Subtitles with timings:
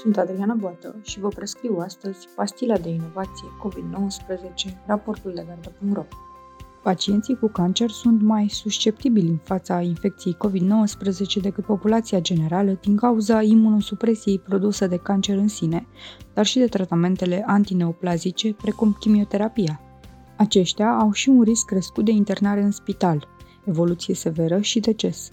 [0.00, 6.04] Sunt Adriana Boată și vă prescriu astăzi pastila de inovație COVID-19, raportul de gardă.ro.
[6.82, 13.42] Pacienții cu cancer sunt mai susceptibili în fața infecției COVID-19 decât populația generală din cauza
[13.42, 15.86] imunosupresiei produse de cancer în sine,
[16.34, 19.80] dar și de tratamentele antineoplazice, precum chimioterapia.
[20.36, 23.28] Aceștia au și un risc crescut de internare în spital,
[23.64, 25.28] evoluție severă și deces.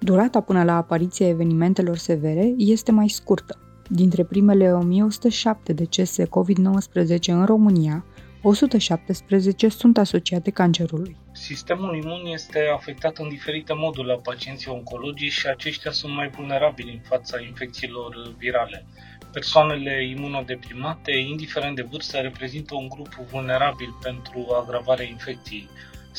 [0.00, 3.58] Durata până la apariția evenimentelor severe este mai scurtă.
[3.90, 8.04] Dintre primele 1107 decese COVID-19 în România,
[8.42, 11.16] 117 sunt asociate cancerului.
[11.32, 16.92] Sistemul imun este afectat în diferite moduri la pacienții oncologici și aceștia sunt mai vulnerabili
[16.92, 18.86] în fața infecțiilor virale.
[19.32, 25.68] Persoanele imunodeprimate, indiferent de vârstă, reprezintă un grup vulnerabil pentru agravarea infecției.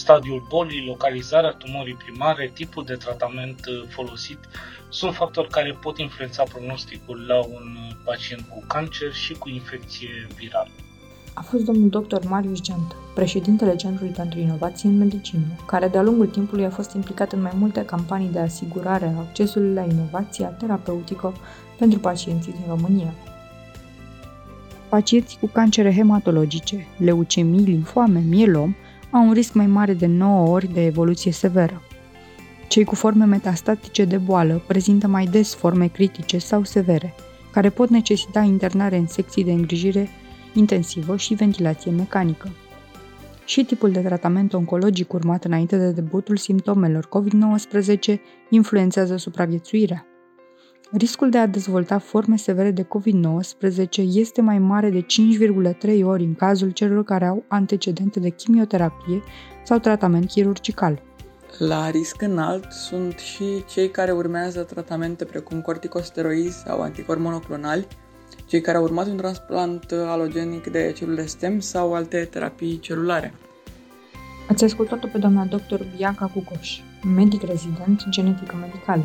[0.03, 4.39] Stadiul bolii, localizarea tumorii primare, tipul de tratament folosit
[4.89, 10.69] sunt factori care pot influența prognosticul la un pacient cu cancer și cu infecție virală
[11.33, 12.27] a fost domnul dr.
[12.27, 17.31] Marius Geantă, președintele Centrului pentru Inovație în Medicină, care de-a lungul timpului a fost implicat
[17.31, 21.33] în mai multe campanii de asigurare a accesului la inovația terapeutică
[21.77, 23.13] pentru pacienții din România.
[24.89, 28.75] Pacienții cu cancere hematologice, leucemii, linfoame, mielom,
[29.11, 31.81] au un risc mai mare de 9 ori de evoluție severă.
[32.67, 37.13] Cei cu forme metastatice de boală prezintă mai des forme critice sau severe,
[37.51, 40.09] care pot necesita internare în secții de îngrijire
[40.53, 42.49] intensivă și ventilație mecanică.
[43.45, 48.15] Și tipul de tratament oncologic urmat înainte de debutul simptomelor COVID-19
[48.49, 50.05] influențează supraviețuirea.
[50.91, 55.05] Riscul de a dezvolta forme severe de COVID-19 este mai mare de
[55.97, 59.23] 5,3 ori în cazul celor care au antecedente de chimioterapie
[59.63, 61.01] sau tratament chirurgical.
[61.57, 67.87] La risc înalt sunt și cei care urmează tratamente precum corticosteroizi sau anticorpi monoclonali,
[68.45, 73.33] cei care au urmat un transplant alogenic de celule STEM sau alte terapii celulare.
[74.47, 75.81] Ați ascultat-o pe doamna dr.
[75.95, 76.79] Bianca Cucoș,
[77.15, 79.03] medic rezident genetică medicală.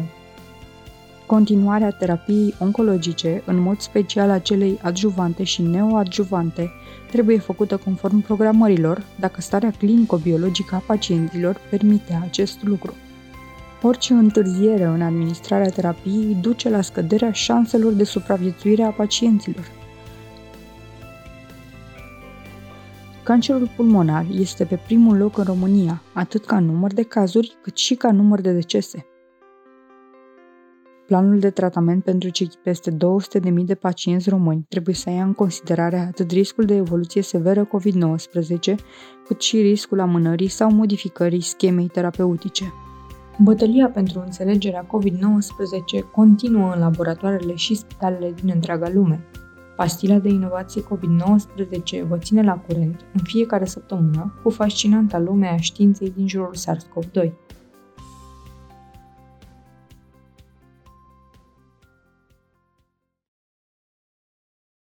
[1.27, 6.71] Continuarea terapiei oncologice, în mod special a celei adjuvante și neoadjuvante,
[7.11, 12.95] trebuie făcută conform programărilor dacă starea clinico-biologică a pacienților permite acest lucru.
[13.83, 19.71] Orice întârziere în administrarea terapiei duce la scăderea șanselor de supraviețuire a pacienților.
[23.23, 27.95] Cancerul pulmonar este pe primul loc în România, atât ca număr de cazuri, cât și
[27.95, 29.07] ca număr de decese.
[31.07, 35.99] Planul de tratament pentru cei peste 200.000 de pacienți români trebuie să ia în considerare
[35.99, 38.75] atât riscul de evoluție severă COVID-19,
[39.27, 42.73] cât și riscul amânării sau modificării schemei terapeutice.
[43.39, 49.25] Bătălia pentru înțelegerea COVID-19 continuă în laboratoarele și spitalele din întreaga lume.
[49.77, 55.57] Pastila de inovație COVID-19 vă ține la curent în fiecare săptămână cu fascinanta lume a
[55.57, 57.33] științei din jurul SARS-CoV-2.